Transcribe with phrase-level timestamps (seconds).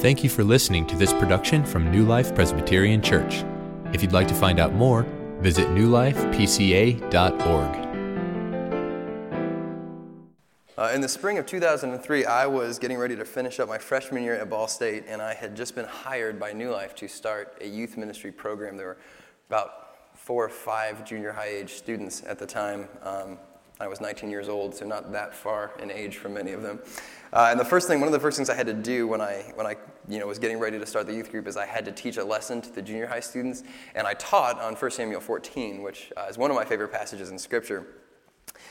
[0.00, 3.44] Thank you for listening to this production from New Life Presbyterian Church.
[3.92, 5.02] If you'd like to find out more,
[5.40, 7.76] visit newlifepca.org.
[10.78, 14.22] Uh, in the spring of 2003, I was getting ready to finish up my freshman
[14.22, 17.58] year at Ball State, and I had just been hired by New Life to start
[17.60, 18.78] a youth ministry program.
[18.78, 18.98] There were
[19.50, 22.88] about four or five junior high age students at the time.
[23.02, 23.36] Um,
[23.80, 26.80] I was 19 years old, so not that far in age from many of them.
[27.32, 29.22] Uh, and the first thing, one of the first things I had to do when
[29.22, 29.76] I, when I
[30.06, 32.18] you know, was getting ready to start the youth group is I had to teach
[32.18, 33.62] a lesson to the junior high students.
[33.94, 37.30] And I taught on 1 Samuel 14, which uh, is one of my favorite passages
[37.30, 37.86] in Scripture.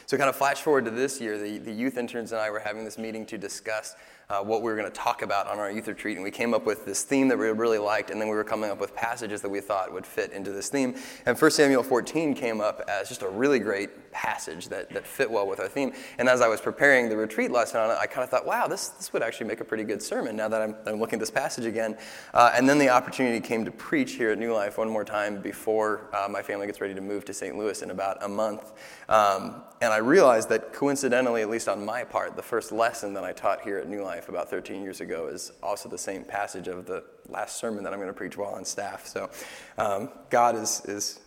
[0.05, 2.59] So, kind of flash forward to this year, the, the youth interns and I were
[2.59, 3.95] having this meeting to discuss
[4.29, 6.15] uh, what we were going to talk about on our youth retreat.
[6.15, 8.43] And we came up with this theme that we really liked, and then we were
[8.43, 10.95] coming up with passages that we thought would fit into this theme.
[11.25, 15.29] And 1 Samuel 14 came up as just a really great passage that, that fit
[15.29, 15.93] well with our theme.
[16.19, 18.67] And as I was preparing the retreat lesson on it, I kind of thought, wow,
[18.67, 21.21] this, this would actually make a pretty good sermon now that I'm, I'm looking at
[21.21, 21.97] this passage again.
[22.33, 25.41] Uh, and then the opportunity came to preach here at New Life one more time
[25.41, 27.57] before uh, my family gets ready to move to St.
[27.57, 28.73] Louis in about a month.
[29.07, 33.23] Um, and I realized that coincidentally, at least on my part, the first lesson that
[33.23, 36.67] I taught here at New Life about 13 years ago is also the same passage
[36.67, 39.05] of the last sermon that I'm going to preach while on staff.
[39.05, 39.29] So
[39.77, 41.21] um, God is, is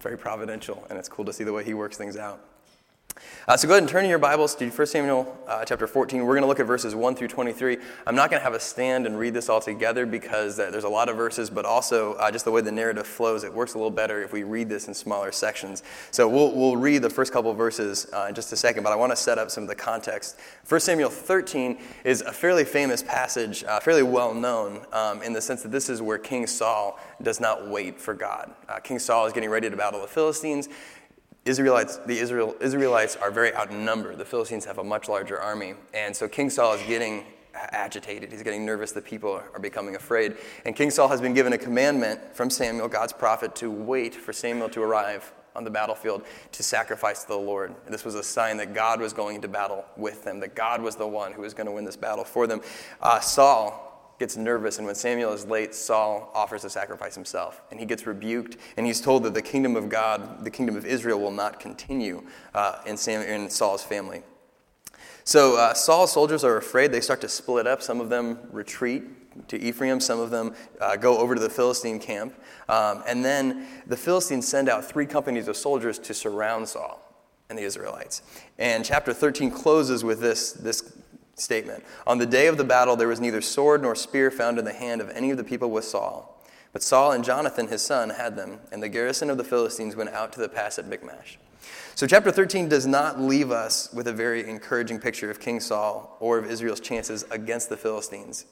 [0.00, 2.44] very providential, and it's cool to see the way He works things out.
[3.48, 6.20] Uh, so go ahead and turn your Bibles to 1 Samuel uh, chapter 14.
[6.22, 7.78] We're going to look at verses 1 through 23.
[8.06, 10.84] I'm not going to have a stand and read this all together because uh, there's
[10.84, 13.72] a lot of verses, but also uh, just the way the narrative flows, it works
[13.72, 15.82] a little better if we read this in smaller sections.
[16.10, 18.96] So we'll, we'll read the first couple verses uh, in just a second, but I
[18.96, 20.38] want to set up some of the context.
[20.68, 25.40] 1 Samuel 13 is a fairly famous passage, uh, fairly well known um, in the
[25.40, 28.52] sense that this is where King Saul does not wait for God.
[28.84, 30.68] King Saul is getting ready to battle the Philistines.
[31.48, 34.18] Israelites, the Israel, Israelites are very outnumbered.
[34.18, 35.74] The Philistines have a much larger army.
[35.94, 38.30] And so King Saul is getting agitated.
[38.30, 38.92] He's getting nervous.
[38.92, 40.36] The people are becoming afraid.
[40.64, 44.32] And King Saul has been given a commandment from Samuel, God's prophet, to wait for
[44.32, 46.22] Samuel to arrive on the battlefield
[46.52, 47.74] to sacrifice to the Lord.
[47.84, 50.80] And this was a sign that God was going into battle with them, that God
[50.80, 52.60] was the one who was going to win this battle for them.
[53.02, 53.87] Uh, Saul,
[54.18, 57.62] gets nervous, and when Samuel is late, Saul offers to sacrifice himself.
[57.70, 60.84] And he gets rebuked, and he's told that the kingdom of God, the kingdom of
[60.84, 62.24] Israel, will not continue
[62.54, 64.22] uh, in, Sam, in Saul's family.
[65.24, 66.90] So uh, Saul's soldiers are afraid.
[66.90, 67.82] They start to split up.
[67.82, 69.04] Some of them retreat
[69.48, 72.34] to Ephraim, some of them uh, go over to the Philistine camp.
[72.68, 77.00] Um, and then the Philistines send out three companies of soldiers to surround Saul
[77.48, 78.22] and the Israelites.
[78.58, 80.97] And chapter 13 closes with this, this
[81.40, 81.84] statement.
[82.06, 84.72] On the day of the battle, there was neither sword nor spear found in the
[84.72, 86.38] hand of any of the people with Saul.
[86.72, 90.10] But Saul and Jonathan, his son, had them, and the garrison of the Philistines went
[90.10, 91.38] out to the pass at Michmash.
[91.94, 96.16] So, chapter 13 does not leave us with a very encouraging picture of King Saul
[96.20, 98.46] or of Israel's chances against the Philistines.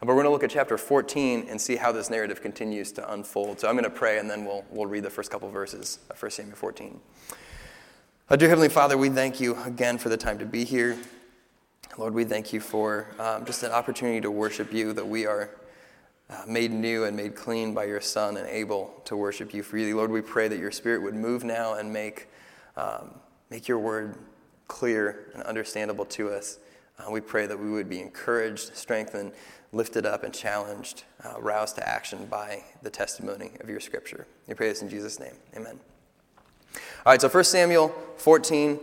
[0.00, 3.12] But we're going to look at chapter 14 and see how this narrative continues to
[3.12, 3.60] unfold.
[3.60, 6.20] So, I'm going to pray and then we'll, we'll read the first couple verses of
[6.20, 7.00] 1 Samuel 14.
[8.28, 10.98] Uh, dear Heavenly Father, we thank you again for the time to be here.
[12.00, 15.50] Lord, we thank you for um, just an opportunity to worship you, that we are
[16.30, 19.92] uh, made new and made clean by your Son and able to worship you freely.
[19.92, 22.28] Lord, we pray that your Spirit would move now and make,
[22.78, 24.16] um, make your word
[24.66, 26.58] clear and understandable to us.
[26.98, 29.32] Uh, we pray that we would be encouraged, strengthened,
[29.72, 34.26] lifted up, and challenged, uh, roused to action by the testimony of your scripture.
[34.48, 35.34] We pray this in Jesus' name.
[35.54, 35.78] Amen.
[37.04, 38.80] All right, so 1 Samuel 14.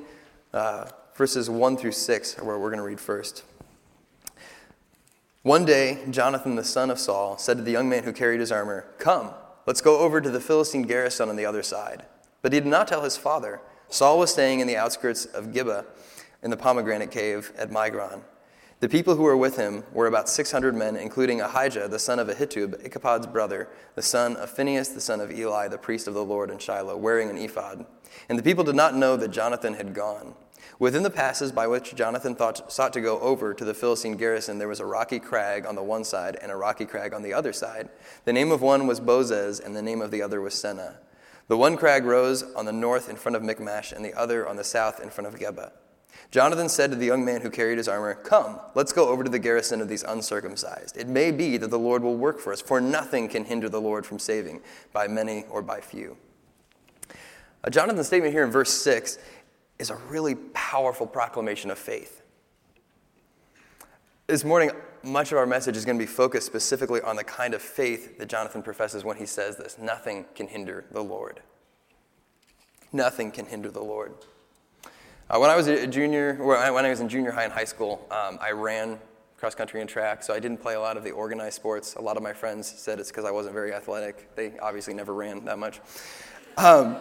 [1.18, 3.44] Verses 1 through 6 are where we're going to read first.
[5.42, 8.52] One day, Jonathan, the son of Saul, said to the young man who carried his
[8.52, 9.32] armor, Come,
[9.66, 12.06] let's go over to the Philistine garrison on the other side.
[12.44, 13.62] But he did not tell his father.
[13.90, 15.86] Saul was staying in the outskirts of Gibeah
[16.44, 18.22] in the pomegranate cave at Migron.
[18.80, 22.28] The people who were with him were about 600 men, including Ahijah, the son of
[22.28, 26.24] Ahitub, Ichabod's brother, the son of Phinehas, the son of Eli, the priest of the
[26.24, 27.88] Lord in Shiloh, wearing an ephod.
[28.30, 30.36] And the people did not know that Jonathan had gone.
[30.80, 34.58] Within the passes by which Jonathan thought, sought to go over to the Philistine garrison,
[34.58, 37.34] there was a rocky crag on the one side and a rocky crag on the
[37.34, 37.90] other side.
[38.26, 40.96] The name of one was Bozez, and the name of the other was Seneh.
[41.48, 44.58] The one crag rose on the north in front of Michmash, and the other on
[44.58, 45.72] the south in front of Geba.
[46.30, 49.30] Jonathan said to the young man who carried his armor, Come, let's go over to
[49.30, 50.98] the garrison of these uncircumcised.
[50.98, 53.82] It may be that the Lord will work for us, for nothing can hinder the
[53.82, 54.62] Lord from saving,
[54.92, 56.18] by many or by few.
[57.64, 59.18] Uh, Jonathan's statement here in verse 6
[59.80, 62.22] is a really powerful proclamation of faith.
[64.28, 64.72] This morning,
[65.04, 68.18] much of our message is going to be focused specifically on the kind of faith
[68.18, 71.40] that Jonathan professes when he says this nothing can hinder the Lord.
[72.92, 74.14] Nothing can hinder the Lord.
[75.30, 78.06] Uh, when I was a junior, when I was in junior high and high school,
[78.12, 79.00] um, I ran
[79.38, 81.96] cross country and track, so I didn't play a lot of the organized sports.
[81.96, 84.36] A lot of my friends said it's because I wasn't very athletic.
[84.36, 85.80] They obviously never ran that much.
[86.58, 86.98] Um,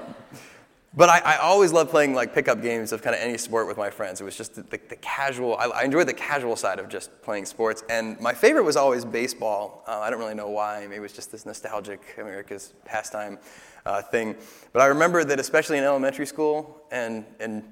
[0.95, 3.77] but I, I, always loved playing like pickup games of kind of any sport with
[3.77, 4.21] my friends.
[4.21, 7.23] It was just the, the, the casual, I, I, enjoyed the casual side of just
[7.23, 7.85] playing sports.
[7.91, 9.85] And my favorite was always baseball.
[9.87, 10.81] Uh, I don't really know why.
[10.83, 13.39] Maybe it was just this nostalgic America's pastime
[13.85, 14.37] uh, thing.
[14.73, 17.63] But I remember that especially in elementary school and, and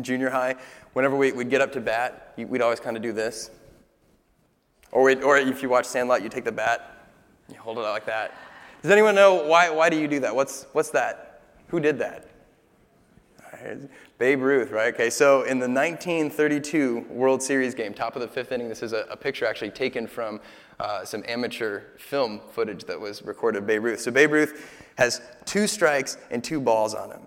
[0.00, 0.56] junior high,
[0.92, 3.50] whenever we, would get up to bat, we'd always kind of do this.
[4.90, 7.08] Or, or if you watch Sandlot, you take the bat,
[7.48, 8.32] you hold it out like that.
[8.82, 10.34] Does anyone know why, why do you do that?
[10.34, 11.42] What's, what's that?
[11.68, 12.28] Who did that?
[14.18, 14.94] Babe Ruth, right?
[14.94, 18.92] Okay, so in the 1932 World Series game, top of the fifth inning, this is
[18.92, 20.40] a, a picture actually taken from
[20.80, 24.00] uh, some amateur film footage that was recorded of Babe Ruth.
[24.00, 27.26] So Babe Ruth has two strikes and two balls on him.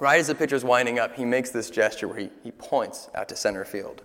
[0.00, 3.28] Right as the pitcher's winding up, he makes this gesture where he, he points out
[3.30, 4.02] to center field.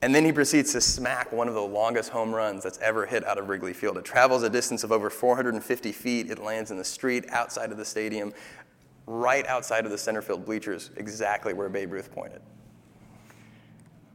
[0.00, 3.26] And then he proceeds to smack one of the longest home runs that's ever hit
[3.26, 3.98] out of Wrigley Field.
[3.98, 6.30] It travels a distance of over 450 feet.
[6.30, 8.32] It lands in the street outside of the stadium,
[9.08, 12.42] right outside of the center field bleachers, exactly where Babe Ruth pointed.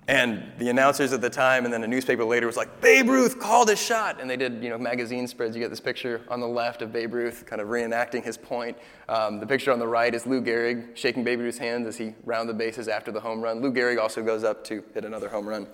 [0.07, 3.40] And the announcers at the time, and then a newspaper later was like, Babe Ruth
[3.40, 4.19] called a shot.
[4.19, 5.56] And they did, you know, magazine spreads.
[5.56, 8.78] You get this picture on the left of Babe Ruth kind of reenacting his point.
[9.07, 12.13] Um, the picture on the right is Lou Gehrig shaking Babe Ruth's hands as he
[12.25, 13.62] round the bases after the home run.
[13.62, 15.68] Lou Gehrig also goes up to hit another home run.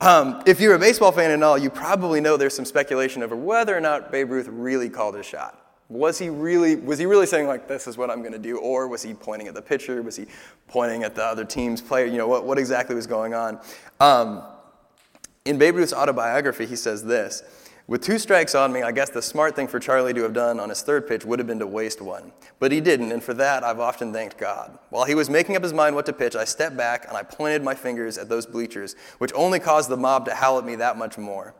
[0.00, 3.36] Um, if you're a baseball fan and all, you probably know there's some speculation over
[3.36, 5.63] whether or not Babe Ruth really called his shot.
[5.94, 8.58] Was he really, was he really saying, like, this is what I'm going to do?
[8.58, 10.02] Or was he pointing at the pitcher?
[10.02, 10.26] Was he
[10.66, 12.04] pointing at the other team's player?
[12.06, 13.60] You know, what, what exactly was going on?
[14.00, 14.42] Um,
[15.44, 17.44] in Babe Ruth's autobiography, he says this
[17.86, 20.58] With two strikes on me, I guess the smart thing for Charlie to have done
[20.58, 22.32] on his third pitch would have been to waste one.
[22.58, 24.76] But he didn't, and for that, I've often thanked God.
[24.90, 27.22] While he was making up his mind what to pitch, I stepped back and I
[27.22, 30.74] pointed my fingers at those bleachers, which only caused the mob to howl at me
[30.74, 31.54] that much more.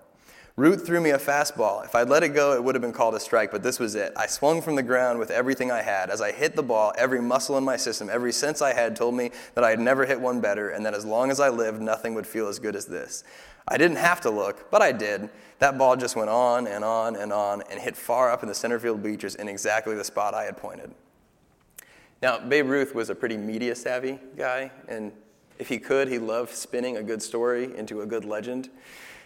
[0.56, 1.85] Root threw me a fastball.
[1.85, 3.97] If I'd let it go, it would have been called a strike, but this was
[3.97, 4.12] it.
[4.17, 6.11] I swung from the ground with everything I had.
[6.11, 9.17] As I hit the ball, every muscle in my system, every sense I had told
[9.17, 11.83] me that I had never hit one better, and that as long as I lived,
[11.83, 13.25] nothing would feel as good as this.
[13.67, 15.29] I didn't have to look, but I did.
[15.59, 18.55] That ball just went on and on and on and hit far up in the
[18.55, 20.95] center field bleachers in exactly the spot I had pointed.
[22.23, 25.11] Now, Babe Ruth was a pretty media savvy guy, and
[25.59, 28.71] if he could, he loved spinning a good story into a good legend.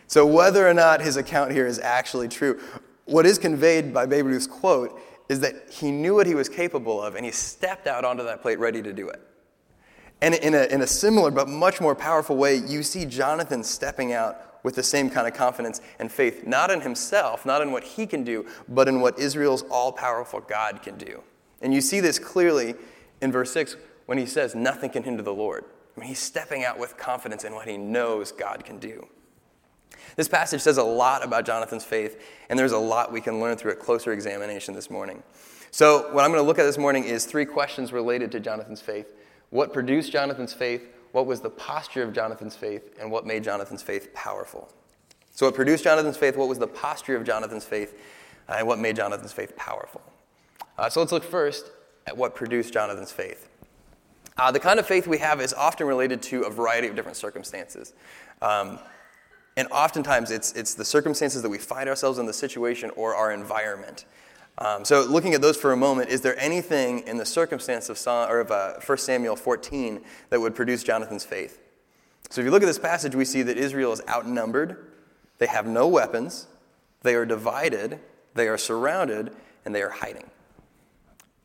[0.08, 2.60] So, whether or not his account here is actually true,
[3.04, 7.02] what is conveyed by Babe Ruth's quote is that he knew what he was capable
[7.02, 9.20] of and he stepped out onto that plate ready to do it.
[10.22, 14.12] And in a, in a similar but much more powerful way, you see Jonathan stepping
[14.12, 17.84] out with the same kind of confidence and faith, not in himself, not in what
[17.84, 21.22] he can do, but in what Israel's all powerful God can do.
[21.60, 22.74] And you see this clearly
[23.20, 23.76] in verse 6
[24.06, 25.64] when he says, Nothing can hinder the Lord.
[25.96, 29.06] I mean, he's stepping out with confidence in what he knows God can do.
[30.16, 33.56] This passage says a lot about Jonathan's faith, and there's a lot we can learn
[33.56, 35.22] through a closer examination this morning.
[35.70, 38.80] So, what I'm going to look at this morning is three questions related to Jonathan's
[38.80, 39.06] faith.
[39.50, 40.88] What produced Jonathan's faith?
[41.12, 42.96] What was the posture of Jonathan's faith?
[43.00, 44.68] And what made Jonathan's faith powerful?
[45.30, 46.36] So, what produced Jonathan's faith?
[46.36, 47.96] What was the posture of Jonathan's faith?
[48.48, 50.02] And what made Jonathan's faith powerful?
[50.78, 51.70] Uh, so, let's look first
[52.06, 53.48] at what produced Jonathan's faith.
[54.38, 57.16] Uh, the kind of faith we have is often related to a variety of different
[57.16, 57.92] circumstances.
[58.40, 58.78] Um,
[59.58, 63.32] and oftentimes, it's, it's the circumstances that we find ourselves in the situation or our
[63.32, 64.04] environment.
[64.58, 67.98] Um, so, looking at those for a moment, is there anything in the circumstance of,
[67.98, 70.00] Psalm, or of uh, 1 Samuel 14
[70.30, 71.60] that would produce Jonathan's faith?
[72.30, 74.92] So, if you look at this passage, we see that Israel is outnumbered,
[75.38, 76.46] they have no weapons,
[77.02, 77.98] they are divided,
[78.34, 79.34] they are surrounded,
[79.64, 80.30] and they are hiding.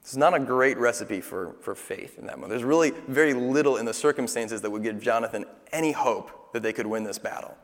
[0.01, 2.51] It's not a great recipe for, for faith in that moment.
[2.51, 6.73] There's really very little in the circumstances that would give Jonathan any hope that they
[6.73, 7.57] could win this battle.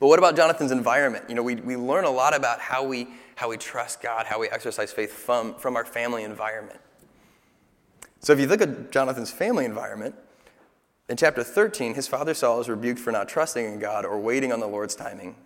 [0.00, 1.24] But what about Jonathan's environment?
[1.28, 4.38] You know, we, we learn a lot about how we, how we trust God, how
[4.40, 6.80] we exercise faith from, from our family environment.
[8.20, 10.14] So if you look at Jonathan's family environment,
[11.08, 14.52] in chapter 13, his father Saul is rebuked for not trusting in God or waiting
[14.52, 15.36] on the Lord's timing.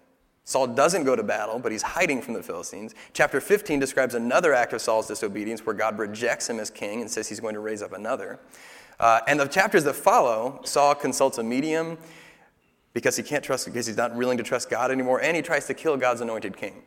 [0.44, 2.94] Saul doesn't go to battle, but he's hiding from the Philistines.
[3.12, 7.10] Chapter 15 describes another act of Saul's disobedience where God rejects him as king and
[7.10, 8.40] says he's going to raise up another.
[8.98, 11.98] Uh, and the chapters that follow, Saul consults a medium
[12.92, 15.66] because he can't trust, because he's not willing to trust God anymore, and he tries
[15.66, 16.82] to kill God's anointed king.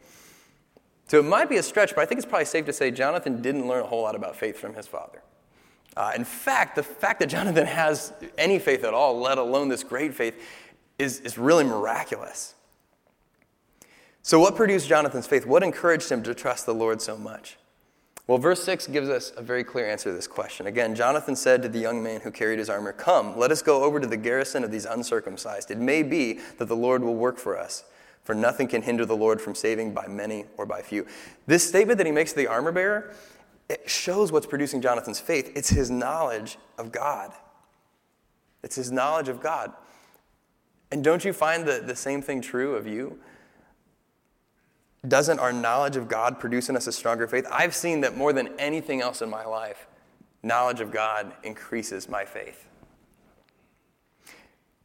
[1.08, 3.42] So it might be a stretch, but I think it's probably safe to say Jonathan
[3.42, 5.22] didn't learn a whole lot about faith from his father.
[5.96, 9.84] Uh, in fact, the fact that Jonathan has any faith at all, let alone this
[9.84, 10.34] great faith,
[10.98, 12.56] is, is really miraculous.
[14.24, 15.46] So, what produced Jonathan's faith?
[15.46, 17.58] What encouraged him to trust the Lord so much?
[18.26, 20.68] Well, verse 6 gives us a very clear answer to this question.
[20.68, 23.84] Again, Jonathan said to the young man who carried his armor, Come, let us go
[23.84, 25.72] over to the garrison of these uncircumcised.
[25.72, 27.84] It may be that the Lord will work for us,
[28.24, 31.06] for nothing can hinder the Lord from saving by many or by few.
[31.48, 33.14] This statement that he makes to the armor bearer,
[33.68, 35.52] it shows what's producing Jonathan's faith.
[35.54, 37.34] It's his knowledge of God.
[38.64, 39.74] It's his knowledge of God.
[40.92, 43.20] And don't you find the, the same thing true of you?
[45.08, 47.46] Doesn't our knowledge of God produce in us a stronger faith?
[47.52, 49.88] I've seen that more than anything else in my life,
[50.44, 52.68] knowledge of God increases my faith.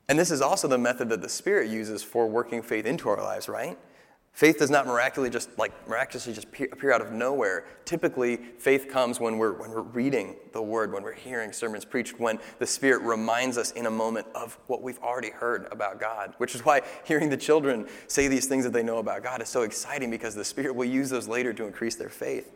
[0.08, 3.18] And this is also the method that the Spirit uses for working faith into our
[3.18, 3.78] lives, right?
[4.38, 7.64] Faith does not miraculously just like miraculously just appear out of nowhere.
[7.85, 12.21] Typically, faith comes when we're when we're reading the word, when we're hearing sermons preached,
[12.21, 16.35] when the Spirit reminds us in a moment of what we've already heard about God.
[16.38, 19.49] Which is why hearing the children say these things that they know about God is
[19.49, 22.54] so exciting because the Spirit will use those later to increase their faith.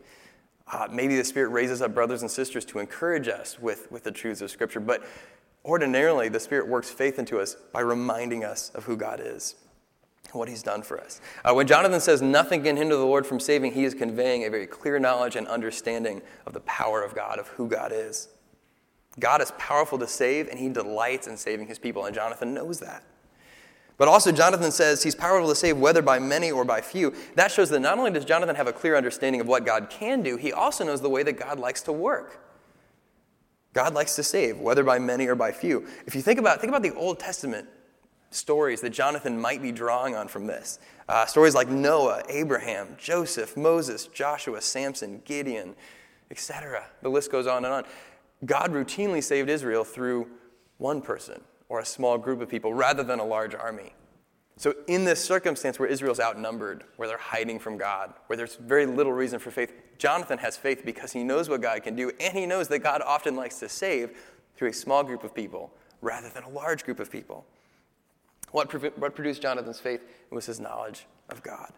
[0.71, 4.11] Uh, maybe the Spirit raises up brothers and sisters to encourage us with, with the
[4.13, 5.03] truths of Scripture, but
[5.65, 9.55] ordinarily the Spirit works faith into us by reminding us of who God is
[10.31, 11.21] what he's done for us.
[11.43, 14.49] Uh, when Jonathan says nothing can hinder the Lord from saving, he is conveying a
[14.49, 18.29] very clear knowledge and understanding of the power of God, of who God is.
[19.19, 22.79] God is powerful to save, and he delights in saving his people, and Jonathan knows
[22.79, 23.03] that.
[23.97, 27.13] But also, Jonathan says he's powerful to save whether by many or by few.
[27.35, 30.23] That shows that not only does Jonathan have a clear understanding of what God can
[30.23, 32.39] do, he also knows the way that God likes to work.
[33.73, 35.85] God likes to save, whether by many or by few.
[36.07, 37.67] If you think about, think about the Old Testament
[38.33, 40.79] stories that Jonathan might be drawing on from this.
[41.07, 45.75] Uh, stories like Noah, Abraham, Joseph, Moses, Joshua, Samson, Gideon,
[46.31, 46.85] etc.
[47.01, 47.83] The list goes on and on.
[48.45, 50.27] God routinely saved Israel through
[50.77, 53.93] one person or a small group of people rather than a large army.
[54.55, 58.85] So, in this circumstance where Israel's outnumbered, where they're hiding from God, where there's very
[58.85, 62.37] little reason for faith, Jonathan has faith because he knows what God can do, and
[62.37, 64.11] he knows that God often likes to save
[64.55, 67.45] through a small group of people rather than a large group of people.
[68.53, 70.01] What, what produced Jonathan's faith?
[70.31, 71.73] It was his knowledge of God.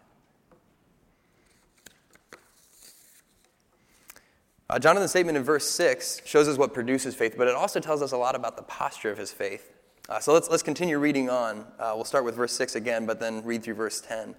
[4.69, 8.01] Uh, Jonathan's statement in verse 6 shows us what produces faith, but it also tells
[8.01, 9.71] us a lot about the posture of his faith.
[10.09, 11.65] Uh, so let's, let's continue reading on.
[11.79, 14.35] Uh, we'll start with verse 6 again, but then read through verse 10.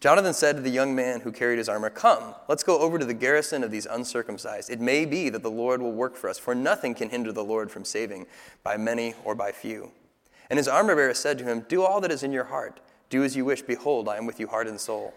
[0.00, 3.04] Jonathan said to the young man who carried his armor, Come, let's go over to
[3.04, 4.70] the garrison of these uncircumcised.
[4.70, 7.44] It may be that the Lord will work for us, for nothing can hinder the
[7.44, 8.26] Lord from saving,
[8.62, 9.90] by many or by few.
[10.50, 12.80] And his armor bearer said to him, Do all that is in your heart.
[13.10, 13.62] Do as you wish.
[13.62, 15.14] Behold, I am with you heart and soul.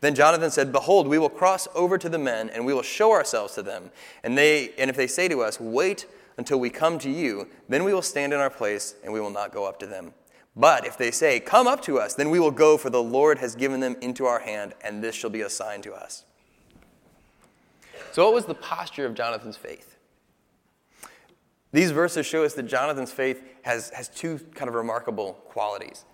[0.00, 3.12] Then Jonathan said, Behold, we will cross over to the men, and we will show
[3.12, 3.90] ourselves to them.
[4.22, 6.06] And, they, and if they say to us, Wait
[6.36, 9.30] until we come to you, then we will stand in our place, and we will
[9.30, 10.12] not go up to them.
[10.54, 13.38] But if they say, Come up to us, then we will go, for the Lord
[13.38, 16.24] has given them into our hand, and this shall be a sign to us.
[18.12, 19.95] So, what was the posture of Jonathan's faith?
[21.76, 26.06] These verses show us that Jonathan's faith has, has two kind of remarkable qualities.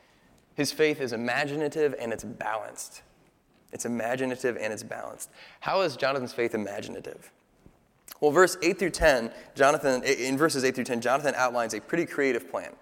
[0.57, 3.03] His faith is imaginative and it's balanced.
[3.71, 5.31] It's imaginative and it's balanced.
[5.61, 7.31] How is Jonathan's faith imaginative?
[8.21, 12.07] Well, verse 8 through 10, Jonathan, in verses 8 through 10, Jonathan outlines a pretty
[12.07, 12.73] creative plan.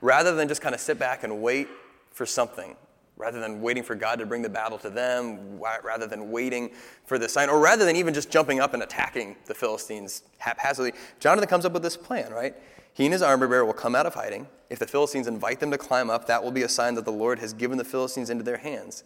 [0.00, 1.68] Rather than just kind of sit back and wait
[2.10, 2.74] for something,
[3.20, 6.70] rather than waiting for God to bring the battle to them, rather than waiting
[7.04, 10.92] for the sign, or rather than even just jumping up and attacking the Philistines haphazardly,
[11.20, 12.54] Jonathan comes up with this plan, right?
[12.92, 14.48] He and his armor bearer will come out of hiding.
[14.68, 17.12] If the Philistines invite them to climb up, that will be a sign that the
[17.12, 19.04] Lord has given the Philistines into their hands.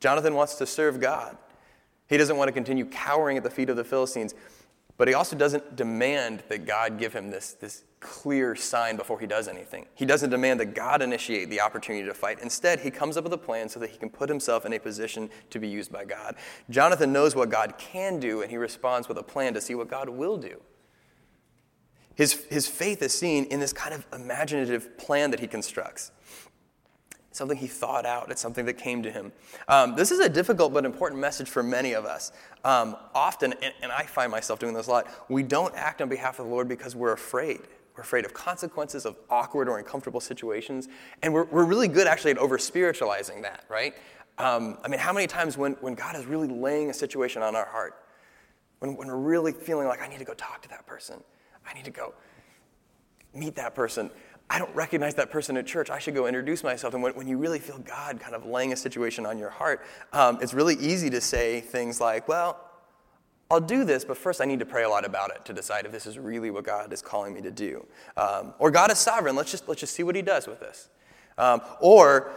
[0.00, 1.36] Jonathan wants to serve God.
[2.08, 4.34] He doesn't want to continue cowering at the feet of the Philistines,
[4.96, 9.26] but he also doesn't demand that God give him this, this clear sign before he
[9.26, 9.86] does anything.
[9.94, 12.40] He doesn't demand that God initiate the opportunity to fight.
[12.42, 14.78] Instead, he comes up with a plan so that he can put himself in a
[14.78, 16.34] position to be used by God.
[16.68, 19.88] Jonathan knows what God can do, and he responds with a plan to see what
[19.88, 20.60] God will do.
[22.14, 26.12] His, his faith is seen in this kind of imaginative plan that he constructs.
[27.30, 29.32] Something he thought out, it's something that came to him.
[29.66, 32.30] Um, this is a difficult but important message for many of us.
[32.62, 36.10] Um, often, and, and I find myself doing this a lot, we don't act on
[36.10, 37.60] behalf of the Lord because we're afraid.
[37.96, 40.88] We're afraid of consequences, of awkward or uncomfortable situations.
[41.22, 43.94] And we're, we're really good actually at over spiritualizing that, right?
[44.38, 47.54] Um, I mean, how many times when, when God is really laying a situation on
[47.54, 47.94] our heart,
[48.78, 51.22] when, when we're really feeling like, I need to go talk to that person,
[51.66, 52.14] I need to go
[53.34, 54.10] meet that person,
[54.50, 55.88] I don't recognize that person at church.
[55.88, 56.92] I should go introduce myself.
[56.92, 59.80] And when, when you really feel God kind of laying a situation on your heart,
[60.12, 62.71] um, it's really easy to say things like, well,
[63.52, 65.84] I'll do this, but first I need to pray a lot about it to decide
[65.84, 67.86] if this is really what God is calling me to do.
[68.16, 69.36] Um, or God is sovereign.
[69.36, 70.88] Let's just, let's just see what he does with this.
[71.36, 72.32] Um, or,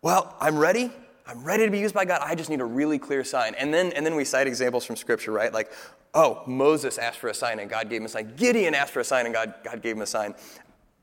[0.00, 0.92] well, I'm ready.
[1.26, 2.20] I'm ready to be used by God.
[2.22, 3.56] I just need a really clear sign.
[3.56, 5.52] And then, and then we cite examples from Scripture, right?
[5.52, 5.72] Like,
[6.14, 8.36] oh, Moses asked for a sign and God gave him a sign.
[8.36, 10.36] Gideon asked for a sign and God, God gave him a sign.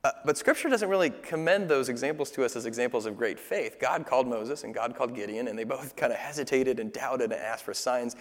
[0.03, 3.77] Uh, but Scripture doesn't really commend those examples to us as examples of great faith.
[3.81, 7.33] God called Moses and God called Gideon, and they both kind of hesitated and doubted
[7.33, 8.15] and asked for signs.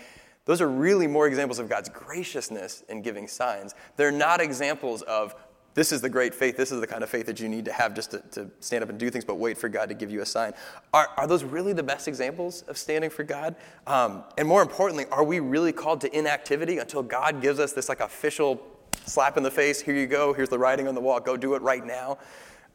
[0.46, 3.74] Those are really more examples of God's graciousness in giving signs.
[3.96, 5.34] They're not examples of
[5.74, 6.56] this is the great faith.
[6.56, 8.82] This is the kind of faith that you need to have just to, to stand
[8.82, 10.52] up and do things, but wait for God to give you a sign.
[10.92, 13.54] Are, are those really the best examples of standing for God?
[13.86, 17.88] Um, and more importantly, are we really called to inactivity until God gives us this
[17.88, 18.60] like official
[19.06, 19.80] slap in the face?
[19.80, 20.32] Here you go.
[20.32, 21.20] Here's the writing on the wall.
[21.20, 22.18] Go do it right now.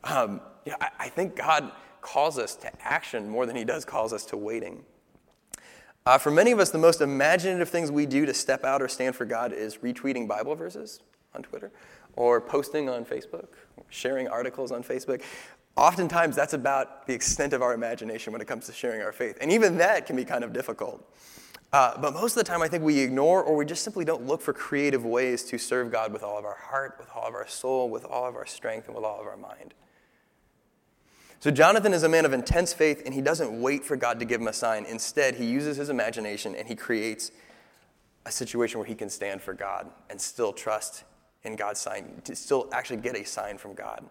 [0.05, 4.13] Um, yeah, I, I, think God calls us to action more than He does calls
[4.13, 4.83] us to waiting.
[6.07, 8.87] Uh, for many of us, the most imaginative things we do to step out or
[8.87, 10.99] stand for God is retweeting Bible verses
[11.33, 11.71] on Twitter
[12.15, 13.47] or posting on Facebook,
[13.89, 15.23] sharing articles on Facebook.
[15.75, 19.37] Oftentimes, that's about the extent of our imagination when it comes to sharing our faith.
[19.41, 21.03] And even that can be kind of difficult.
[21.73, 24.27] Uh, but most of the time, I think we ignore or we just simply don't
[24.27, 27.33] look for creative ways to serve God with all of our heart, with all of
[27.33, 29.73] our soul, with all of our strength, and with all of our mind.
[31.45, 34.25] So, Jonathan is a man of intense faith, and he doesn't wait for God to
[34.25, 34.83] give him a sign.
[34.85, 37.29] Instead, he uses his imagination and he creates
[38.25, 41.03] a situation where he can stand for God and still trust
[41.43, 44.03] in God's sign, to still actually get a sign from God.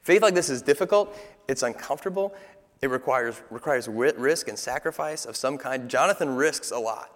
[0.00, 1.14] Faith like this is difficult,
[1.46, 2.34] it's uncomfortable,
[2.80, 5.90] it requires, requires risk and sacrifice of some kind.
[5.90, 7.14] Jonathan risks a lot,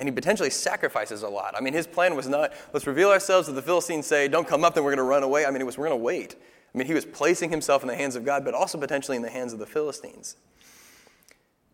[0.00, 1.54] and he potentially sacrifices a lot.
[1.56, 4.64] I mean, his plan was not, let's reveal ourselves to the Philistines, say, don't come
[4.64, 5.46] up, then we're going to run away.
[5.46, 6.34] I mean, it was, we're going to wait.
[6.74, 9.22] I mean, he was placing himself in the hands of God, but also potentially in
[9.22, 10.36] the hands of the Philistines.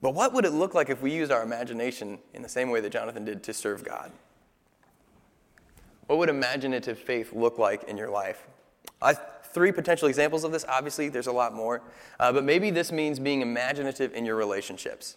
[0.01, 2.81] But what would it look like if we used our imagination in the same way
[2.81, 4.13] that Jonathan did to serve God?
[6.07, 8.47] What would imaginative faith look like in your life?
[9.01, 10.65] I, three potential examples of this.
[10.69, 11.81] Obviously, there's a lot more.
[12.21, 15.17] Uh, but maybe this means being imaginative in your relationships.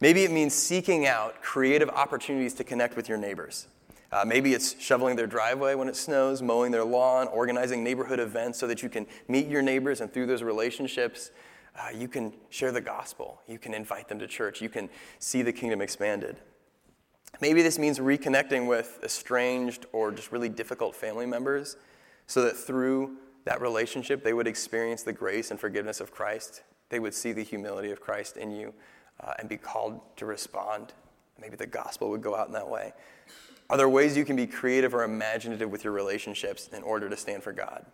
[0.00, 3.68] Maybe it means seeking out creative opportunities to connect with your neighbors.
[4.10, 8.58] Uh, maybe it's shoveling their driveway when it snows, mowing their lawn, organizing neighborhood events
[8.58, 11.30] so that you can meet your neighbors and through those relationships,
[11.78, 13.40] uh, you can share the gospel.
[13.46, 14.62] You can invite them to church.
[14.62, 16.38] You can see the kingdom expanded.
[17.40, 21.76] Maybe this means reconnecting with estranged or just really difficult family members
[22.26, 26.62] so that through that relationship they would experience the grace and forgiveness of Christ.
[26.88, 28.72] They would see the humility of Christ in you
[29.20, 30.94] uh, and be called to respond.
[31.40, 32.92] Maybe the gospel would go out in that way.
[33.70, 37.16] Are there ways you can be creative or imaginative with your relationships in order to
[37.16, 37.84] stand for God?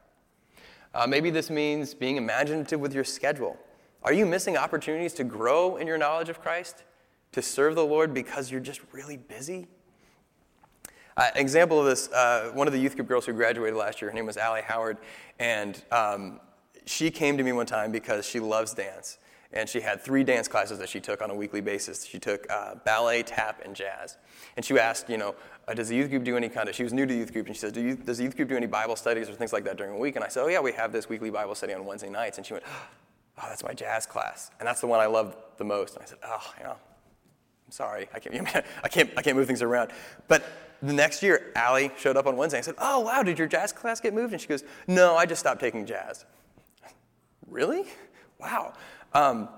[0.94, 3.58] Uh, maybe this means being imaginative with your schedule.
[4.02, 6.84] Are you missing opportunities to grow in your knowledge of Christ?
[7.34, 9.66] to serve the Lord because you're just really busy?
[11.16, 14.10] Uh, example of this, uh, one of the youth group girls who graduated last year,
[14.10, 14.98] her name was Allie Howard,
[15.40, 16.40] and um,
[16.86, 19.18] she came to me one time because she loves dance.
[19.54, 22.04] And she had three dance classes that she took on a weekly basis.
[22.04, 24.18] She took uh, ballet, tap, and jazz.
[24.56, 25.34] And she asked, you know,
[25.66, 27.32] uh, does the youth group do any kind of, she was new to the youth
[27.32, 29.32] group, and she says, do you, does the youth group do any Bible studies or
[29.32, 30.16] things like that during the week?
[30.16, 32.36] And I said, oh yeah, we have this weekly Bible study on Wednesday nights.
[32.36, 32.64] And she went,
[33.38, 34.50] oh, that's my jazz class.
[34.58, 35.94] And that's the one I love the most.
[35.94, 36.74] And I said, oh, yeah,
[37.70, 38.48] sorry, I can't,
[38.84, 39.92] I can't, I can't move things around.
[40.28, 40.44] But
[40.82, 42.58] the next year, Allie showed up on Wednesday.
[42.58, 44.32] I said, Oh, wow, did your jazz class get moved?
[44.32, 46.24] And she goes, No, I just stopped taking jazz.
[47.48, 47.84] really?
[48.38, 48.74] Wow.
[49.14, 49.48] Um,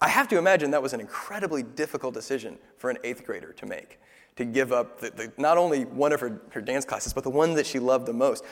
[0.00, 3.66] I have to imagine that was an incredibly difficult decision for an eighth grader to
[3.66, 4.00] make,
[4.36, 7.30] to give up the, the, not only one of her, her dance classes, but the
[7.30, 8.44] one that she loved the most.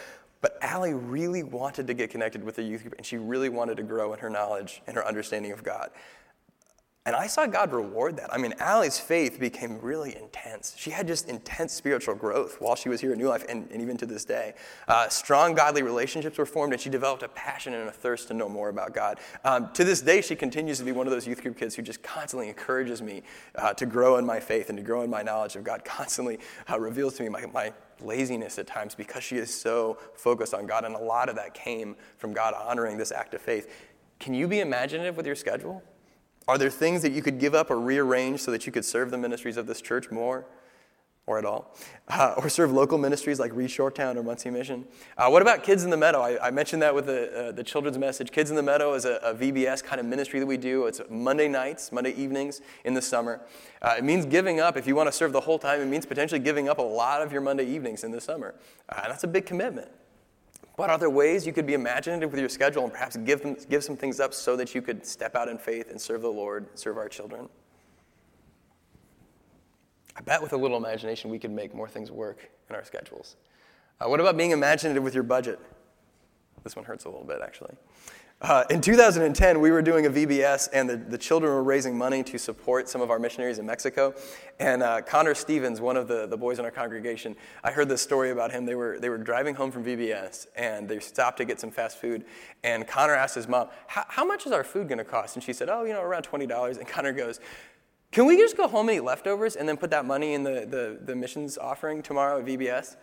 [0.42, 3.76] But Allie really wanted to get connected with the youth group, and she really wanted
[3.78, 5.90] to grow in her knowledge and her understanding of God.
[7.06, 8.30] And I saw God reward that.
[8.30, 10.74] I mean, Allie's faith became really intense.
[10.76, 13.80] She had just intense spiritual growth while she was here at New Life and, and
[13.80, 14.52] even to this day.
[14.86, 18.34] Uh, strong godly relationships were formed, and she developed a passion and a thirst to
[18.34, 19.18] know more about God.
[19.46, 21.80] Um, to this day, she continues to be one of those youth group kids who
[21.80, 23.22] just constantly encourages me
[23.54, 26.38] uh, to grow in my faith and to grow in my knowledge of God, constantly
[26.70, 30.66] uh, reveals to me my, my laziness at times because she is so focused on
[30.66, 30.84] God.
[30.84, 33.74] And a lot of that came from God honoring this act of faith.
[34.18, 35.82] Can you be imaginative with your schedule?
[36.48, 39.10] Are there things that you could give up or rearrange so that you could serve
[39.10, 40.46] the ministries of this church more
[41.26, 41.74] or at all?
[42.12, 44.84] Uh, or serve local ministries like Reach or Muncie Mission?
[45.16, 46.20] Uh, what about Kids in the Meadow?
[46.20, 48.32] I, I mentioned that with the, uh, the children's message.
[48.32, 50.86] Kids in the Meadow is a, a, VBS kind of ministry that we do.
[50.86, 53.42] It's Monday nights, Monday evenings in the summer.
[53.80, 54.76] Uh, it means giving up.
[54.76, 57.22] If you want to serve the whole time, it means potentially giving up a lot
[57.22, 58.56] of your Monday evenings in the summer.
[58.88, 59.88] Uh, that's a big commitment.
[60.80, 63.84] What other ways you could be imaginative with your schedule and perhaps give, them, give
[63.84, 66.66] some things up so that you could step out in faith and serve the Lord,
[66.74, 67.50] serve our children?
[70.16, 73.36] I bet with a little imagination we could make more things work in our schedules.
[74.00, 75.60] Uh, what about being imaginative with your budget?
[76.64, 77.74] This one hurts a little bit, actually.
[78.42, 82.22] Uh, in 2010, we were doing a VBS, and the, the children were raising money
[82.22, 84.14] to support some of our missionaries in Mexico.
[84.58, 88.00] And uh, Connor Stevens, one of the, the boys in our congregation, I heard this
[88.00, 88.64] story about him.
[88.64, 91.98] They were, they were driving home from VBS, and they stopped to get some fast
[91.98, 92.24] food.
[92.64, 95.36] And Connor asked his mom, How much is our food going to cost?
[95.36, 96.78] And she said, Oh, you know, around $20.
[96.78, 97.40] And Connor goes,
[98.10, 100.66] Can we just go home and eat leftovers and then put that money in the,
[100.66, 102.96] the, the missions offering tomorrow at VBS?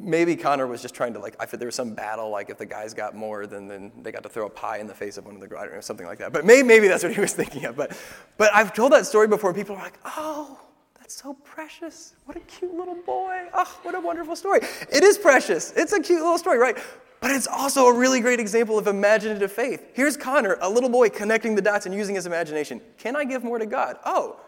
[0.00, 2.58] Maybe Connor was just trying to like, I thought there was some battle, like if
[2.58, 5.16] the guys got more, then, then they got to throw a pie in the face
[5.16, 6.32] of one of the, I know, something like that.
[6.32, 7.76] But maybe, maybe that's what he was thinking of.
[7.76, 7.96] But,
[8.36, 10.58] but I've told that story before, and people are like, oh,
[10.98, 12.14] that's so precious.
[12.24, 13.48] What a cute little boy.
[13.52, 14.60] Oh, what a wonderful story.
[14.92, 15.72] It is precious.
[15.76, 16.78] It's a cute little story, right?
[17.20, 19.88] But it's also a really great example of imaginative faith.
[19.92, 22.80] Here's Connor, a little boy connecting the dots and using his imagination.
[22.96, 23.98] Can I give more to God?
[24.06, 24.40] Oh,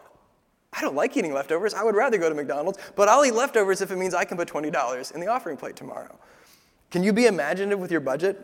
[0.75, 1.73] I don't like eating leftovers.
[1.73, 4.37] I would rather go to McDonald's, but I'll eat leftovers if it means I can
[4.37, 6.17] put $20 in the offering plate tomorrow.
[6.89, 8.39] Can you be imaginative with your budget?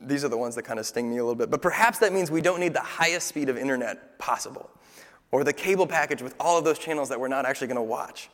[0.00, 2.12] These are the ones that kind of sting me a little bit, but perhaps that
[2.12, 4.70] means we don't need the highest speed of internet possible,
[5.30, 7.82] or the cable package with all of those channels that we're not actually going to
[7.82, 8.28] watch,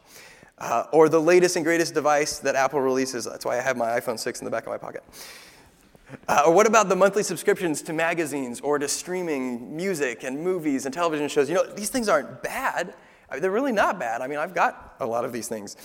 [0.59, 3.25] uh, or the latest and greatest device that Apple releases.
[3.25, 5.05] That's why I have my iPhone 6 in the back of my pocket.
[6.29, 10.85] Uh, or what about the monthly subscriptions to magazines or to streaming music and movies
[10.85, 11.49] and television shows?
[11.49, 12.95] You know, these things aren't bad.
[13.29, 14.21] I mean, they're really not bad.
[14.21, 15.77] I mean, I've got a lot of these things.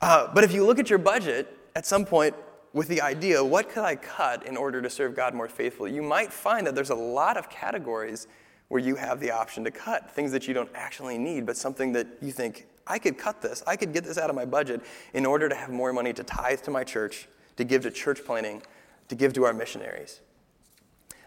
[0.00, 2.34] Uh, but if you look at your budget at some point
[2.72, 5.94] with the idea, what could I cut in order to serve God more faithfully?
[5.94, 8.26] You might find that there's a lot of categories
[8.68, 11.92] where you have the option to cut things that you don't actually need, but something
[11.92, 14.80] that you think, I could cut this, I could get this out of my budget
[15.12, 18.24] in order to have more money to tithe to my church, to give to church
[18.24, 18.62] planting,
[19.08, 20.20] to give to our missionaries.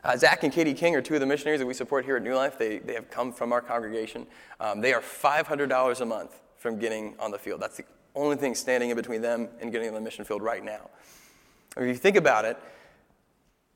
[0.04, 2.24] Uh, Zach and Katie King are two of the missionaries that we support here at
[2.24, 2.58] New Life.
[2.58, 4.26] They, they have come from our congregation.
[4.60, 7.62] Um, they are $500 a month from getting on the field.
[7.62, 7.86] That's the
[8.16, 10.90] only thing standing in between them and getting on the mission field right now.
[11.76, 12.58] If you think about it,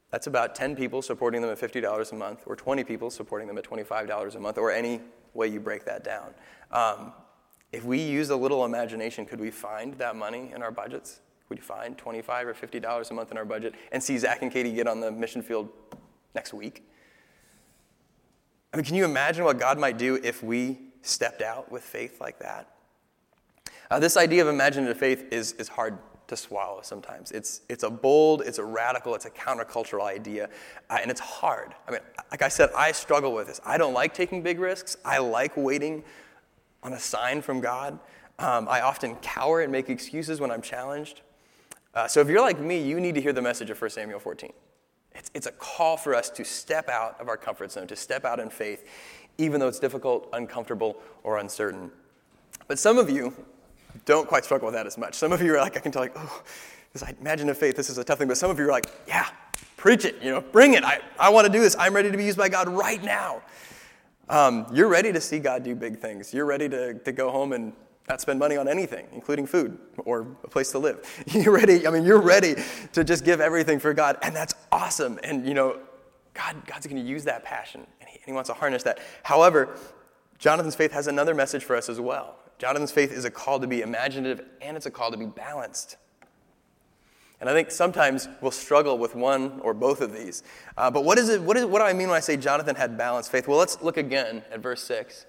[0.09, 3.57] that's about 10 people supporting them at $50 a month, or 20 people supporting them
[3.57, 4.99] at $25 a month, or any
[5.33, 6.33] way you break that down.
[6.71, 7.13] Um,
[7.71, 11.21] if we use a little imagination, could we find that money in our budgets?
[11.51, 14.49] Would you find 25 or $50 a month in our budget and see Zach and
[14.49, 15.67] Katie get on the mission field
[16.33, 16.87] next week?
[18.73, 22.21] I mean, can you imagine what God might do if we stepped out with faith
[22.21, 22.73] like that?
[23.89, 27.31] Uh, this idea of imaginative faith is, is hard to swallow sometimes.
[27.31, 30.49] It's, it's a bold, it's a radical, it's a countercultural idea,
[30.89, 31.75] uh, and it's hard.
[31.85, 31.99] I mean,
[32.31, 33.59] like I said, I struggle with this.
[33.65, 34.95] I don't like taking big risks.
[35.03, 36.05] I like waiting
[36.81, 37.99] on a sign from God.
[38.39, 41.23] Um, I often cower and make excuses when I'm challenged.
[41.93, 44.19] Uh, so if you're like me, you need to hear the message of 1 Samuel
[44.19, 44.51] 14.
[45.13, 48.23] It's, it's a call for us to step out of our comfort zone, to step
[48.23, 48.87] out in faith,
[49.37, 51.91] even though it's difficult, uncomfortable, or uncertain.
[52.67, 53.33] But some of you
[54.05, 55.15] don't quite struggle with that as much.
[55.15, 56.43] Some of you are like, I can tell, like, oh,
[56.93, 58.27] this imagine a faith, this is a tough thing.
[58.27, 59.27] But some of you are like, yeah,
[59.75, 60.83] preach it, you know, bring it.
[60.83, 61.75] I, I want to do this.
[61.77, 63.41] I'm ready to be used by God right now.
[64.29, 66.33] Um, you're ready to see God do big things.
[66.33, 67.73] You're ready to, to go home and
[68.11, 70.99] not spend money on anything, including food or a place to live.
[71.27, 72.55] You're ready, I mean, you're ready
[72.91, 75.17] to just give everything for God, and that's awesome.
[75.23, 75.79] And, you know,
[76.33, 78.99] God, God's going to use that passion, and he, and he wants to harness that.
[79.23, 79.77] However,
[80.39, 82.35] Jonathan's faith has another message for us as well.
[82.57, 85.95] Jonathan's faith is a call to be imaginative, and it's a call to be balanced.
[87.39, 90.43] And I think sometimes we'll struggle with one or both of these.
[90.77, 92.75] Uh, but what, is it, what, is, what do I mean when I say Jonathan
[92.75, 93.47] had balanced faith?
[93.47, 95.25] Well, let's look again at verse 6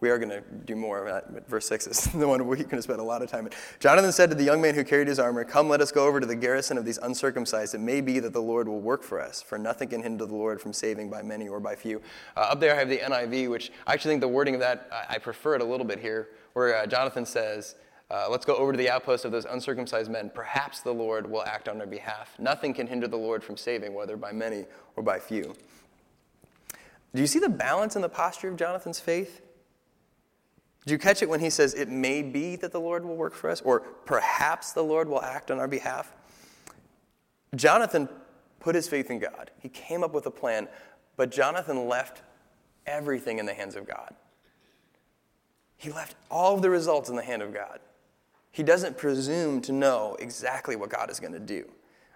[0.00, 1.48] we are going to do more of that.
[1.48, 3.52] Verse 6 is the one we're going to spend a lot of time in.
[3.80, 6.20] Jonathan said to the young man who carried his armor, Come, let us go over
[6.20, 7.74] to the garrison of these uncircumcised.
[7.74, 10.34] It may be that the Lord will work for us, for nothing can hinder the
[10.34, 12.02] Lord from saving by many or by few.
[12.36, 14.88] Uh, up there I have the NIV, which I actually think the wording of that,
[14.92, 17.76] I, I prefer it a little bit here, where uh, Jonathan says,
[18.08, 20.30] uh, let's go over to the outpost of those uncircumcised men.
[20.32, 22.36] Perhaps the Lord will act on their behalf.
[22.38, 25.56] Nothing can hinder the Lord from saving, whether by many or by few.
[27.14, 29.40] Do you see the balance in the posture of Jonathan's faith?
[30.86, 33.34] Did you catch it when he says, It may be that the Lord will work
[33.34, 36.14] for us, or perhaps the Lord will act on our behalf?
[37.56, 38.08] Jonathan
[38.60, 39.50] put his faith in God.
[39.58, 40.68] He came up with a plan,
[41.16, 42.22] but Jonathan left
[42.86, 44.14] everything in the hands of God.
[45.76, 47.80] He left all of the results in the hand of God.
[48.52, 51.68] He doesn't presume to know exactly what God is going to do.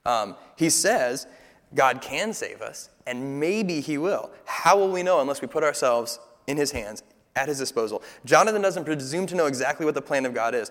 [0.06, 1.26] Um, he says,
[1.74, 4.30] God can save us, and maybe He will.
[4.44, 7.02] How will we know unless we put ourselves in His hands
[7.40, 8.02] at his disposal.
[8.24, 10.70] Jonathan doesn't presume to know exactly what the plan of God is.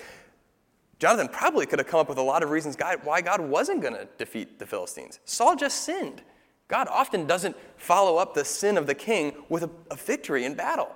[0.99, 3.93] Jonathan probably could have come up with a lot of reasons why God wasn't going
[3.93, 5.19] to defeat the Philistines.
[5.25, 6.21] Saul just sinned.
[6.67, 10.53] God often doesn't follow up the sin of the king with a, a victory in
[10.53, 10.91] battle.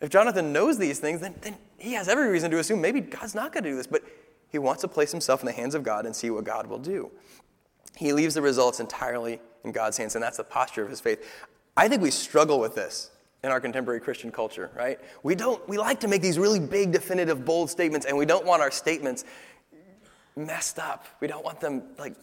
[0.00, 3.34] If Jonathan knows these things, then, then he has every reason to assume maybe God's
[3.34, 4.02] not going to do this, but
[4.50, 6.78] he wants to place himself in the hands of God and see what God will
[6.78, 7.10] do.
[7.96, 11.26] He leaves the results entirely in God's hands, and that's the posture of his faith.
[11.76, 13.10] I think we struggle with this
[13.46, 14.98] in our contemporary Christian culture, right?
[15.22, 18.44] We don't we like to make these really big, definitive, bold statements, and we don't
[18.44, 19.24] want our statements
[20.34, 21.06] messed up.
[21.20, 22.14] We don't want them like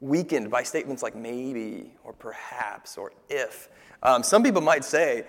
[0.00, 3.70] weakened by statements like maybe or perhaps or if.
[4.02, 5.24] Um, some people might say